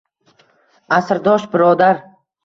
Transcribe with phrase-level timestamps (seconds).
[0.95, 2.01] Asrdosh birodar